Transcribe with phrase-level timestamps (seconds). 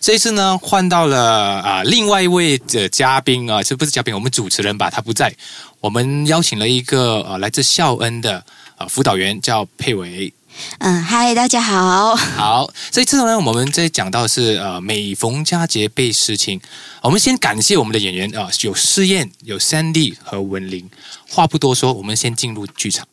[0.00, 5.34] 这一次呢，换到了啊，另外一位的嘉宾啊，这不是嘉宾，我们主持人吧，他不在。
[5.80, 8.44] 我们邀请了一个呃，来自孝恩的
[8.76, 10.32] 呃辅导员，叫佩维。
[10.78, 12.14] 嗯，嗨，大家好。
[12.14, 16.60] 好，这一次呢，我们在讲到是呃，每逢佳节倍思亲。
[17.02, 20.90] 我们先感谢我们的演员啊，有试验，有 Sandy 和文玲。
[21.28, 23.06] 话不多说，我们先进入剧场。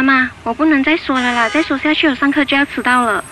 [0.00, 3.22] 好啦妈，我不能再说了啦，再说下去我上课就要迟到了。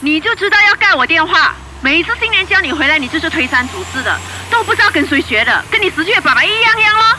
[0.00, 7.18] 你就知道要盖我电话，每一次新年叫你回来，你就是推三阻四的，都不知道跟谁学的，跟你死去的爸爸一样样咯。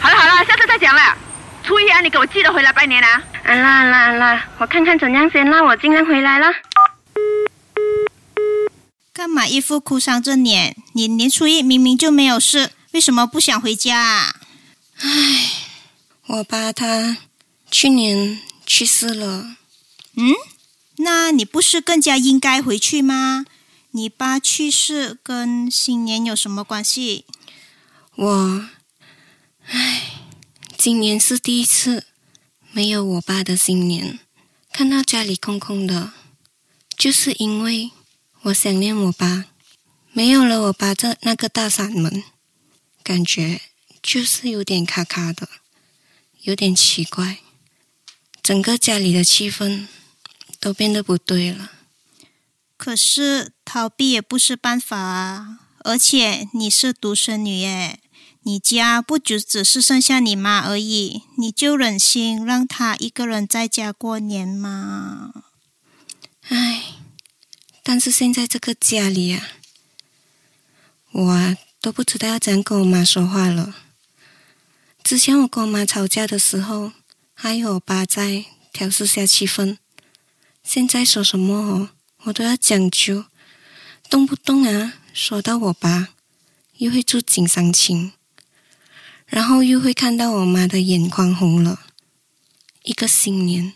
[0.00, 1.16] 好了好了，下次再讲了。
[1.64, 3.22] 初一啊，你给我记得回来拜年啊。
[3.42, 6.46] 安啦安啦安啦，我看看怎样先，那我尽量回来了。
[9.14, 10.76] 干嘛一副哭丧着脸？
[10.92, 13.98] 你年初一明明就没有事，为什么不想回家？
[13.98, 14.34] 啊？
[15.00, 15.08] 唉，
[16.26, 17.16] 我爸他。
[17.70, 19.56] 去年去世了，
[20.14, 20.32] 嗯，
[20.96, 23.44] 那你不是更加应该回去吗？
[23.90, 27.24] 你爸去世跟新年有什么关系？
[28.14, 28.68] 我，
[29.66, 30.22] 唉，
[30.76, 32.04] 今年是第一次
[32.72, 34.20] 没有我爸的新年，
[34.72, 36.12] 看到家里空空的，
[36.96, 37.90] 就是因为
[38.42, 39.46] 我想念我爸，
[40.12, 42.22] 没有了我爸这那个大嗓门，
[43.02, 43.60] 感觉
[44.02, 45.48] 就是有点卡卡的，
[46.42, 47.38] 有点奇怪。
[48.46, 49.88] 整个家里的气氛
[50.60, 51.72] 都变得不对了。
[52.76, 55.58] 可是逃避也不是办法啊！
[55.78, 57.98] 而且你是独生女耶，
[58.44, 65.32] 你家不就只是剩下你妈而已，你就忍心让她一个人在家过年吗？
[66.46, 66.94] 唉，
[67.82, 69.42] 但是现在这个家里啊，
[71.10, 73.74] 我都不知道要怎样跟我妈说话了。
[75.02, 76.92] 之前我跟我妈吵架的时候。
[77.38, 79.76] 还有我爸在调试下气氛，
[80.62, 81.90] 现在说什么哦，
[82.22, 83.26] 我都要讲究，
[84.08, 86.08] 动不动啊说到我爸，
[86.78, 88.14] 又会触景伤情，
[89.26, 91.80] 然后又会看到我妈的眼眶红了。
[92.84, 93.74] 一个新年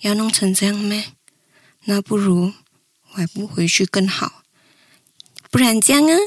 [0.00, 1.12] 要弄成这样咩？
[1.84, 2.52] 那不如
[3.10, 4.42] 我还不回去更好，
[5.52, 6.18] 不然这样啊，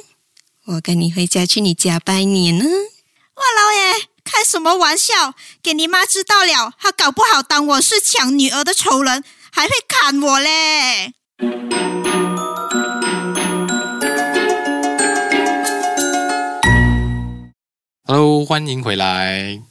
[0.63, 2.63] 我跟你回家去你家拜年呢。
[2.63, 4.14] 哇，老爷！
[4.25, 5.35] 开什么玩笑！
[5.61, 11.13] 给你妈知道了，她搞不好当我是抢女儿的仇人，还会砍我嘞
[18.07, 19.61] ！Hello，欢迎回来。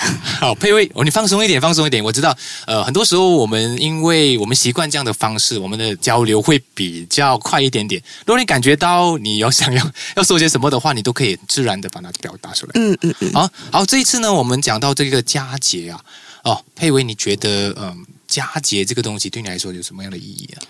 [0.40, 2.02] 好，佩薇，哦，你放松一点，放松一点。
[2.02, 8.02] 我知道，呃，很多时候我们因为我们习惯这样的方式，我们的交流会比较快一点点。
[8.20, 12.72] 如果你感觉到你有想要 要说些什么的话，你都可以自然的把它表达出来。
[12.74, 13.32] 嗯嗯嗯。
[13.32, 16.00] 好，好，这一次呢，我们讲到这个佳节啊，
[16.44, 20.62] 哦，佩薇，你觉得，嗯，佳节这个东西对你来说有什么样的意义啊？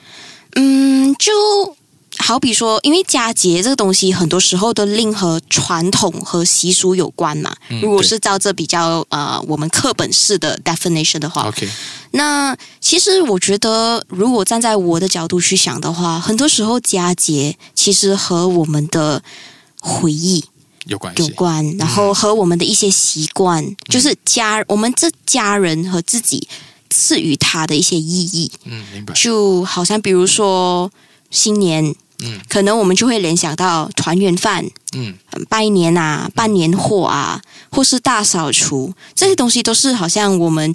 [0.57, 1.77] 嗯，就。
[2.31, 7.53] 好比说，因为佳节这个东西，很多时候都令和传统和习俗有关嘛。
[7.83, 11.69] 如果是照这比较呃，我们课本式的 definition 的话，OK。
[12.13, 19.21] 那其实我觉得，如果站在我的角度去想的话，很多时候佳节其实和我们的
[19.81, 20.45] 回忆
[20.87, 26.47] 有关，有关，然后和我们的一些习惯，就是家我们这家人和自己
[26.91, 28.53] 赐予他的一些意义。
[28.67, 29.13] 嗯，明白。
[29.15, 30.89] 就好像比如说。
[31.33, 34.65] 新年，嗯，可能我们就会联想到团圆饭，
[34.97, 35.15] 嗯，
[35.49, 40.75] 拜年啊，办年货啊，或是大扫除，这些东西都是好像我们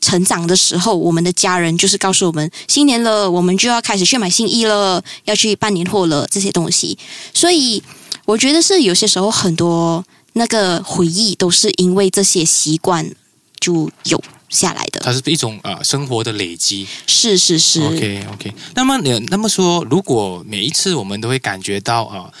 [0.00, 6.98] 成长的时候，我们的家人就是告诉我们，新年了，我们就要开始去买新衣了，要去办年货了，这些东西。
[7.34, 7.82] 所以
[8.24, 13.10] 我觉得是有些时候很多那个回忆都是因为这些习惯
[13.58, 14.22] 就有。
[14.50, 18.52] 下来的，它是一种呃生活的累积，是是是，OK OK。
[18.74, 22.16] 那么你那么说，如果每一次我们都会感觉到啊。
[22.16, 22.32] 呃，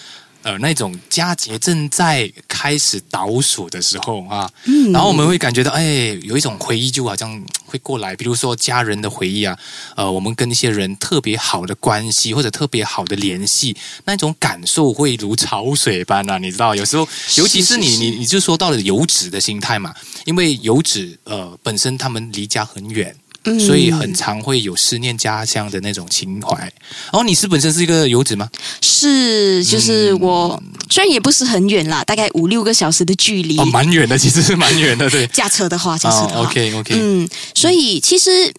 [0.60, 9.58] 那种佳节正在开始倒数的时候啊，嗯，然后我们会感觉到，哎，有一种回忆就好像会过来，比如说家人的回忆啊，
[9.96, 17.06] 呃，我们跟一些人特别好的关系或者特别好的联系，那种感受会如潮水般啊，你知道，有时候，
[17.36, 19.94] 尤其是你，你，你就说到了游子的心态嘛，
[20.24, 23.14] 因为游子呃本身他们离家很远。
[23.58, 26.58] 所以很常会有思念家乡的那种情怀。
[26.58, 28.48] 然后你是本身是一个游子吗？
[28.80, 35.26] 是，就是我虽然也不是很远啦，大概五六个小时的距离，哦，蛮远的，其实是蛮远的，对。
[35.32, 38.52] 驾车的话，驾车的话，OK OK，嗯，所以其实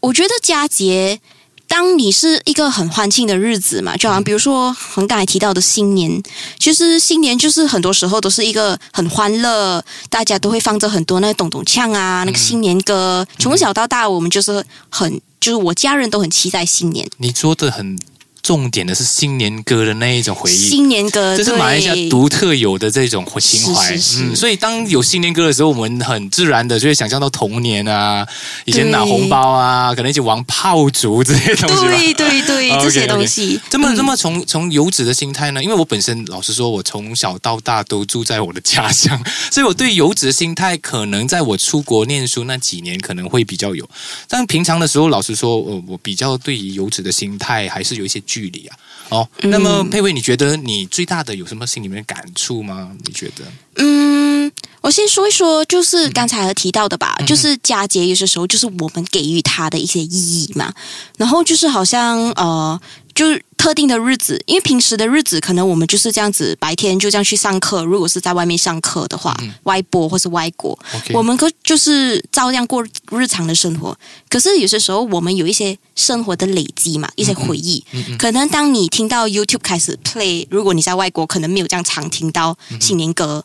[0.00, 1.20] 我觉得佳节。
[1.68, 6.22] 当你是一个很欢庆的日子嘛，就好像比如说我们刚才提到的新年，
[6.58, 17.08] 其实新年就是很多时候都是一个很欢乐，大家都会放着很多那个咚咚锵啊，那个新年歌，从小到大我们就是很，就是我家人都很期待新年。
[17.18, 17.98] 你说的很。
[18.46, 23.92] 重点的是新年歌的那一种回忆，新年歌这是马来西亚独特有的这种情怀。
[24.20, 28.24] 嗯，所以当有新年歌的时候，我们很自然的就会想象到童年啊，
[28.64, 31.86] 以前拿红包啊，可能一起玩炮竹这些东西。
[31.86, 33.60] 对对对， 这些东西。
[33.68, 35.60] 这么这么从从游子的心态呢？
[35.60, 39.20] 因为我本身老实说，我从小到大都住在我的家乡，
[39.50, 43.84] 所以我对游子的心态，可能在我出国念书那几年可能会比较有。
[44.28, 48.22] 但平常的时候，老实说，我我比较对于游子的心态还是有一些。
[48.36, 48.76] 距离啊，
[49.08, 52.92] 哦，那么佩薇，你觉得你最大的有什么心里面的感触吗？
[53.06, 53.44] 你觉得？
[53.76, 54.52] 嗯，
[54.82, 60.74] 我先说一说，就是刚才提到的吧，就是佳节有些时候就是我们给予他的一些意义嘛，
[61.16, 62.78] 然后就是好像呃。
[63.16, 67.82] 就是特定的日子，因为平时的日子可能我们就是这样子，白天就这样去上课。
[67.82, 70.78] 如果是在外面上课的话，外播或是外国，
[71.14, 73.98] 我们可就是照样过日常的生活。
[74.28, 77.82] 可是有些时候，我们有一些生活的累积嘛，一些回忆。
[78.18, 83.42] 可能当你听到 YouTube 开始 play，如果你在外国，可能没有这样常听到新年歌，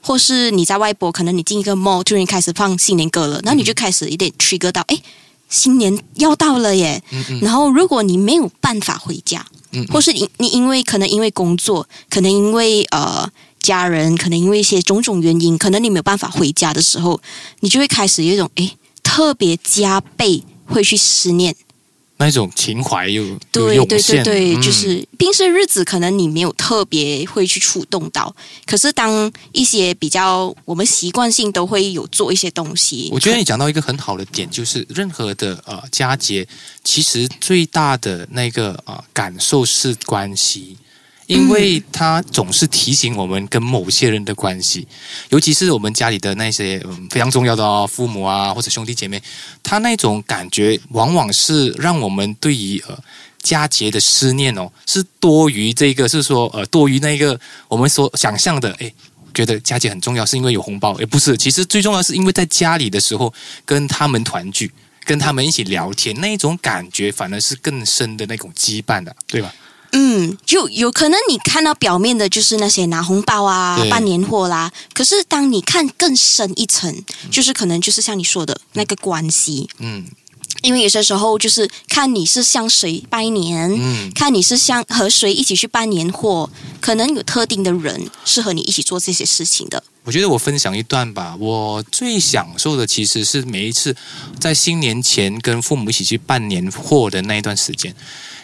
[0.00, 4.98] 或是你在外国，可能你进一个 mall 突然开始放新年歌了，然后你就开始有点 trigger 到，哎。
[5.52, 7.00] 新年要到了耶，
[7.42, 9.46] 然后如果你没有办法回家，
[9.92, 13.28] 或是你你因为可能因为工作，可能因为呃
[13.60, 17.20] 家人，可能因为一些种种原因，可能你没有办法回家的时候，
[17.60, 21.54] 你就会开始有一种诶特别加倍会去思念。
[22.24, 28.34] 那种情怀又对对对对，就是平时日子可能你没有特别会去触动到，
[28.64, 33.08] 可是当一些比较我们习惯性都会有做一些东西。
[33.12, 36.46] 我觉得你讲到一个很好的点，就是任何的呃佳节，
[36.84, 40.76] 其实最大的那个啊感受是关系。
[41.32, 44.86] 因为他总是提醒我们跟某些人的关系，
[45.30, 49.22] 尤其是我们家里的那些嗯非常重要的哦父母啊或者兄弟姐妹，
[49.62, 52.98] 他那种感觉往往是让我们对于呃
[53.40, 57.38] 佳节的思念哦是多于这个是说呃多于那个
[57.68, 58.92] 我们所想象的哎
[59.34, 63.32] 觉得佳节很重要是因为有红包也不是，其实最重要是因为在家里的时候
[63.64, 64.70] 跟他们团聚，
[65.04, 69.52] 跟他们一起聊天那一种感觉反而是更深的那种羁绊的，对吧？
[69.92, 79.68] 嗯，就有可能你看到表面的就是那些拿红包啊、办年货啦，可是当你看更深一层，就是可能就是像你说的那个关系。
[79.78, 80.06] 嗯，
[80.62, 86.48] 因为有些时候就是看你是向谁拜年，嗯，看你是向和谁一起去办年货，
[86.80, 89.84] 可能有特定的人适合你一起做这些事情的。
[90.04, 93.94] 我觉得我分享一段吧，我最享受的其实是每一次
[94.40, 97.94] 在新年前跟父母一起去办年货的那一段时间。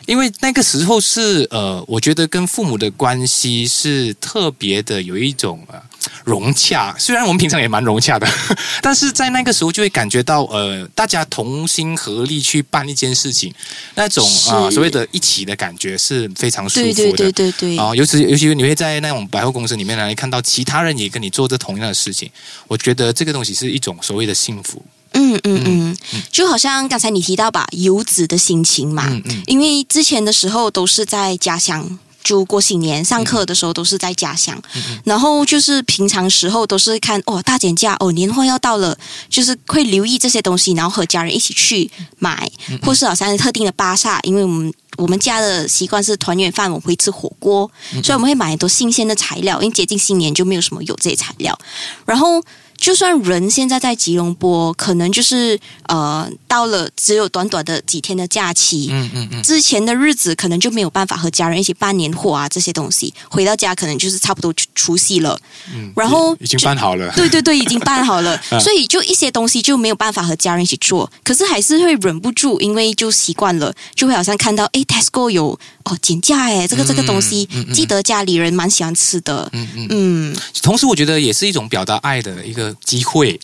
[0.08, 5.78] 因为那个时候是呃，我觉得跟父母的关系是特别的，有一种呃
[6.24, 6.96] 融洽。
[6.98, 8.26] 虽然我们平常也蛮融洽的，
[8.80, 13.52] 但是在那个时候就会感觉到呃，大家同心合力去办一件事情，
[13.96, 16.94] 那种啊所谓的一起的感觉是非常舒服的。
[16.94, 17.76] 对对对对对。
[17.76, 22.30] 啊，尤其尤其你会在那种百货公司里面来看到其他人也跟你做着同样的事情，
[22.66, 24.82] 我觉得这个东西是一种所谓的幸福。
[25.12, 25.96] 嗯嗯嗯，
[26.30, 29.08] 就好像刚才你提到吧，游子的心情嘛，
[29.46, 34.60] 因为之前的时候都是在家乡，就过新年上课的时候都是在家乡，
[35.04, 38.96] 然后就是平常时候都是看哦大减价哦年货要到了，
[39.30, 42.50] 就是会留意这些东西，然后和家人一起去买，
[42.82, 47.70] 或是好像特定的巴萨，因为我们我们家的习惯是团圆饭，我们会吃火锅，
[48.04, 51.58] 所以我们会买很多新鲜的材料，因为接近新年就没有什么有这些材料，
[52.04, 52.42] 然后。
[52.78, 55.58] 就算人现在在吉隆坡，可能就是
[55.88, 65.38] 呃，到了只有短短的几天的假期，嗯嗯嗯，之前的日子可能就没有办法和家人一起办年货啊，这些东西回到家可能就是差不多除夕了，
[65.74, 79.86] 嗯，然后已经办好了，对对对，已经办好了， 所以就一些东西就没有办法和家人一起做，可是还是会忍不住，因为就习惯了，就会好像看到哎，Tesco 有哦减价哎，这个这个东西，记得家里人蛮喜欢吃的，嗯嗯。
[79.90, 82.68] 嗯，同时我觉得也是一种表达爱的一个。
[82.84, 83.38] 机会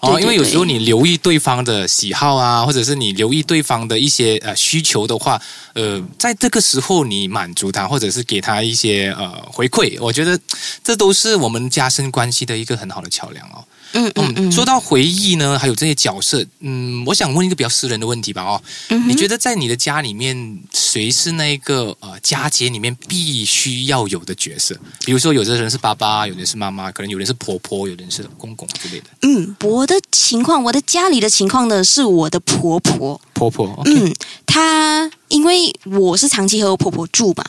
[0.00, 5.40] 哦，因为有时候你留意对方的喜好啊，或者是你留意对方的一些呃需求的话，
[5.74, 10.38] 呃，在这个时候你满足他，或者是给他一些呃回馈，我觉得
[10.84, 13.64] 这都是我们加深关系的一个很好的桥梁哦。
[13.92, 14.52] 嗯嗯嗯。
[14.52, 18.62] 说到回忆呢，还有这些角色，嗯，我想问一个比较私人的问题吧，哦，
[19.06, 24.76] 你觉得在你的家里面，谁是那个呃佳节里面必须要有的角色？
[25.04, 29.06] 比如说，有的人是爸爸，有的是妈妈，可能有人是婆婆，有人是公公之类的。
[29.22, 33.20] 嗯，我的情况，我的家里的情况呢，是我的婆婆。
[33.34, 34.10] 婆婆，嗯，
[34.46, 37.44] 她因为我是长期和我婆婆住嘛，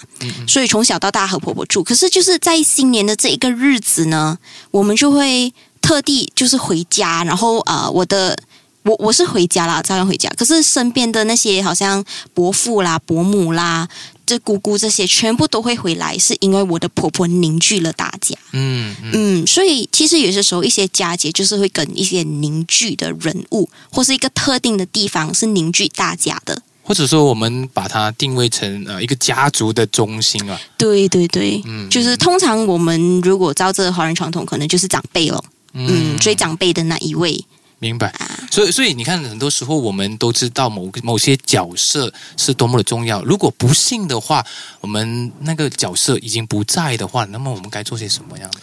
[0.46, 1.82] 所以从小到大和婆婆住。
[1.82, 4.38] 可是就是在新年的这一个日子呢，
[4.70, 8.38] 我们就会特地就是回家，然后呃，我的
[8.84, 10.30] 我我是回家啦，照样回家。
[10.38, 12.04] 可是身边的那些好像
[12.34, 13.88] 伯父啦、伯母啦。
[14.26, 18.36] 这姑姑这些全部都会回来，是因为我的婆婆凝聚了大家。
[18.52, 26.62] 嗯嗯，所以其实有些时候一些佳节就是会跟一些凝聚的人物，或是一个特定的地方是凝聚大家的。
[26.84, 30.60] 或者说，我们把它定位成呃一个家族的中心啊。
[30.78, 35.42] 对对对，嗯，就是通常我们如果照这华人传统，可能就是长辈了。
[35.78, 37.46] 嗯，追长辈的那一位。
[37.80, 38.12] 明白，
[38.50, 43.24] 所以所以你看，很多时候我们都知道某个某些角色是多么的重要。
[43.24, 44.44] 如果不幸的话，
[44.82, 48.60] 我们那个角色已经不在的话，那么我们该做些什么样的？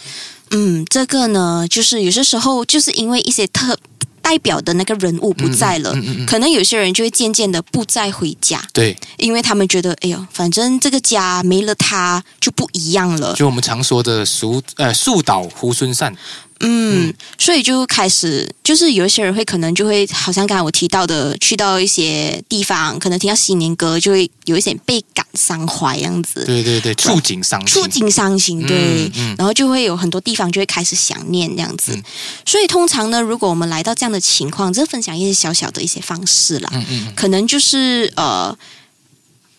[0.50, 3.78] 嗯，这个呢，就是有些时候就是因为一些特
[4.20, 5.94] 代表的那个人物不在了，
[6.26, 8.60] 可能有些人就会渐渐的不再回家。
[8.72, 13.34] 对，因为他们觉得，哎呦，反正这个家没了他就不一样了。
[13.34, 16.12] 就我们常说的“树呃树倒猢狲散”。
[16.60, 26.44] 嗯，所以就开始，就是有一些人会可能就会，好像刚才我提到的，去到一些地方，可能听到新年歌，就会有一些倍感伤怀样子。
[26.44, 28.64] 对对对，触景伤心，触景伤心。
[28.66, 31.98] 对，然后就会有很多地方就会开始想念这样子。
[32.46, 36.70] 所以通常呢，如果我们来到这样的情况，这分享一些小小的一些方式啦。
[36.72, 38.56] 嗯嗯，可能就是呃。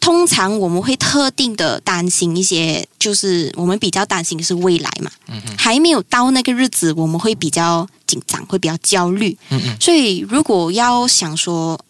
[0.05, 5.09] 通常我们会特定的担心一些，就是我们比较担心是未来嘛，
[5.57, 9.35] 还没有到那个日子，我们会比较紧张，会比较焦虑。
[9.50, 11.83] 嗯嗯，所以如果要想说，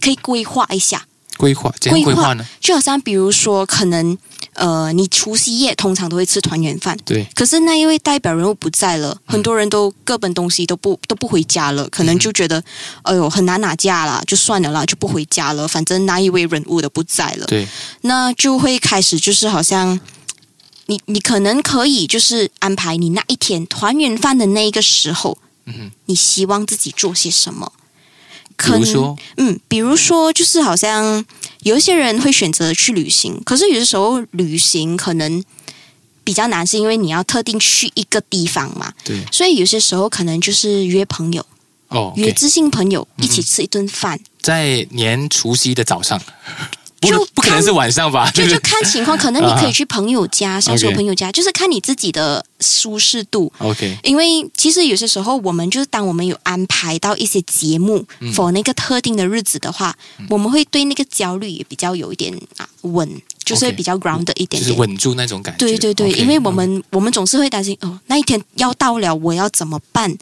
[0.00, 1.04] 可以规划一下。
[1.36, 2.44] 规划，规划呢？
[2.60, 4.16] 就好像比如说，可能
[4.54, 7.26] 呃，你除夕夜通常都会吃团圆饭，对。
[7.34, 12.62] 可是那一位代表人物不在了，很多人都各奔东西，都不都不回家了，可能就觉得，
[13.02, 15.66] 哎呦，很难拿假了，就算了啦，就不回家了。
[15.66, 17.66] 反正那一位人物的不在了，对。
[18.02, 19.98] 那就会开始就是好像，
[20.86, 27.72] 你你可能可以就是安排你那一天团圆饭的那一个时候，嗯哼，你希望自己做些什么？
[28.64, 31.24] 比如说，嗯，比如说，就是好像
[31.62, 35.42] 有一些人会选择去旅行，可是有的时候旅行可能
[36.24, 38.92] 比较难，是因为你要特定去一个地方嘛。
[39.04, 41.44] 对，所以有些时候可能就是约朋友，
[41.88, 46.20] 哦，约知心朋友一起吃一顿饭，在年除夕的早上。
[47.08, 48.30] 就不可能是晚上吧？
[48.32, 53.52] 就就 看情况，可能你可以去朋友家， 小时候朋友家，就是看你自己的舒适度。
[53.58, 58.04] OK，因为其实有些时候，我们就是当我们有安排到一些节目
[58.34, 59.94] ，for 那个特定的日子的话，
[60.28, 63.20] 我们会对那个焦虑也比较有一点啊稳。
[63.44, 65.66] 就是比较 ground 一点，就是稳住那种感觉。
[65.66, 70.16] 对对对，因为我们我们总是会担心哦，那一天要到了，我要怎么办？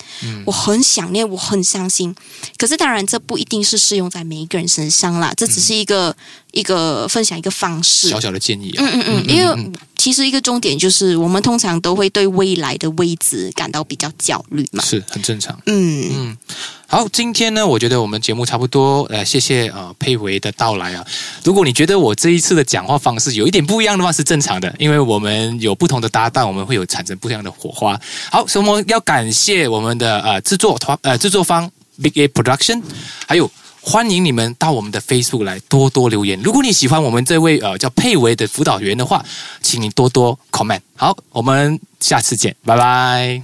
[0.46, 2.12] 我很想念，我很伤心。
[2.56, 6.16] 可是当然，这不一定是适用在每一个人身上啦，这只是一个
[6.52, 8.72] 一个分享一个方式，小小的建议。
[8.76, 15.58] 嗯嗯嗯，因为其实一个重点就是，我们通常都会对未来的位置感到比较焦虑嘛，是很正常。
[15.66, 16.38] 嗯嗯。
[16.86, 21.06] 好，今天呢，我觉得我们节目差不多，呃，谢谢啊佩维的到来啊。
[21.44, 28.00] 如果你觉得我这一次的讲话方式有一点不一样的话，是正常的，因为我们有不同的搭档，我们会有产生不一样的火花。
[28.32, 31.70] 好，所以我们要感谢我们的呃制作团呃制作方
[32.02, 32.82] Big A Production，
[33.28, 33.48] 还有
[33.82, 36.40] 欢迎你们到我们的 Facebook 来多多留言。
[36.42, 39.24] 如果你喜欢我们这位呃叫佩维的辅导员的话，
[39.62, 40.80] 请你多多 comment。
[40.96, 43.42] 好，我们下次见，拜拜。